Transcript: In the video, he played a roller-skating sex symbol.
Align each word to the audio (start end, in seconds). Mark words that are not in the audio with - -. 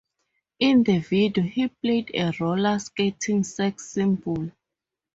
In 0.57 0.81
the 0.81 0.97
video, 0.97 1.43
he 1.43 1.67
played 1.67 2.09
a 2.15 2.33
roller-skating 2.39 3.43
sex 3.43 3.91
symbol. 3.91 4.49